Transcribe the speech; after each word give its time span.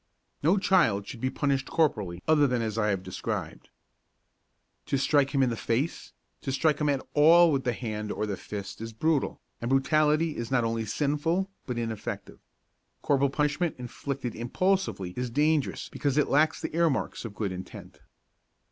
No 0.41 0.57
child 0.57 1.05
should 1.05 1.21
be 1.21 1.29
punished 1.29 1.67
corporally 1.67 2.23
other 2.27 2.47
than 2.47 2.59
as 2.63 2.75
I 2.75 2.87
have 2.87 3.03
described. 3.03 3.69
To 4.87 4.97
strike 4.97 5.29
him 5.29 5.43
in 5.43 5.51
the 5.51 5.55
face, 5.55 6.13
to 6.41 6.51
strike 6.51 6.81
him 6.81 6.89
at 6.89 7.05
all 7.13 7.51
with 7.51 7.65
the 7.65 7.71
hand 7.73 8.11
or 8.11 8.25
fist 8.35 8.81
is 8.81 8.93
brutal, 8.93 9.39
and 9.61 9.69
brutality 9.69 10.37
is 10.37 10.49
not 10.49 10.63
only 10.63 10.85
sinful 10.85 11.51
but 11.67 11.77
ineffective. 11.77 12.39
Corporal 13.03 13.29
punishment 13.29 13.75
inflicted 13.77 14.33
impulsively 14.33 15.11
is 15.11 15.29
dangerous 15.29 15.87
because 15.87 16.17
it 16.17 16.29
lacks 16.29 16.59
the 16.63 16.75
earmarks 16.75 17.23
of 17.23 17.35
good 17.35 17.51
intent. 17.51 17.99